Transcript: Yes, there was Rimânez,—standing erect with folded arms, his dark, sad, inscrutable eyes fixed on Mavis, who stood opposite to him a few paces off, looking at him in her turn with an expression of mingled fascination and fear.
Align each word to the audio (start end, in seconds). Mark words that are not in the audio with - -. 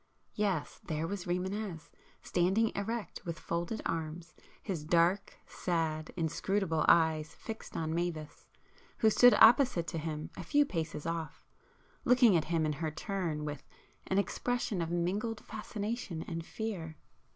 Yes, 0.33 0.81
there 0.83 1.05
was 1.05 1.25
Rimânez,—standing 1.25 2.71
erect 2.73 3.23
with 3.23 3.37
folded 3.37 3.83
arms, 3.85 4.33
his 4.63 4.83
dark, 4.83 5.37
sad, 5.45 6.11
inscrutable 6.17 6.83
eyes 6.87 7.35
fixed 7.35 7.77
on 7.77 7.93
Mavis, 7.93 8.47
who 8.97 9.11
stood 9.11 9.35
opposite 9.35 9.85
to 9.85 9.99
him 9.99 10.31
a 10.35 10.43
few 10.43 10.65
paces 10.65 11.05
off, 11.05 11.45
looking 12.03 12.35
at 12.35 12.45
him 12.45 12.65
in 12.65 12.73
her 12.73 12.89
turn 12.89 13.45
with 13.45 13.61
an 14.07 14.17
expression 14.17 14.81
of 14.81 14.89
mingled 14.89 15.41
fascination 15.45 16.23
and 16.23 16.43
fear. 16.47 16.97